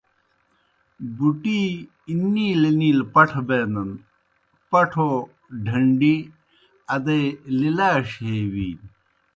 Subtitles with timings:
[1.17, 1.59] بُٹِی
[2.33, 3.91] نِیلہ نِیلہ پٹھہ بینَن،
[4.69, 5.09] پٹھو
[5.65, 6.15] ڈھنڈی
[6.93, 7.23] ادئی
[7.59, 8.87] لِلاَݜیْ ہے بِینیْ۔